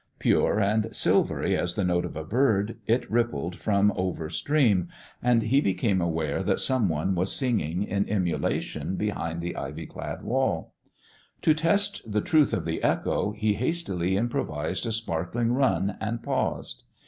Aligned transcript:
Pure 0.17 0.59
and 0.59 0.87
silvery 0.95 1.55
as 1.55 1.75
the 1.75 1.83
note 1.83 2.05
of 2.05 2.15
a 2.17 2.23
bird, 2.23 2.77
it 2.87 3.07
rippled 3.11 3.55
from 3.55 3.93
over 3.95 4.31
stream, 4.31 4.87
and 5.21 5.43
he 5.43 5.61
became 5.61 6.01
aware 6.01 6.41
that 6.41 6.59
some 6.59 6.89
one 6.89 7.13
was 7.13 7.31
singing 7.31 7.83
in 7.83 8.09
emulation 8.09 8.95
behind 8.95 9.41
the 9.41 9.55
ivy 9.55 9.85
clad 9.85 10.23
wall. 10.23 10.73
To 11.43 11.53
test 11.53 12.01
the 12.11 12.19
truth 12.21 12.51
of 12.51 12.65
the 12.65 12.81
echo 12.81 13.33
he 13.33 13.53
hastily 13.53 14.17
improvised 14.17 14.87
a 14.87 14.91
sparkling 14.91 15.51
run, 15.51 15.97
and 16.01 16.23
paused. 16.23 16.83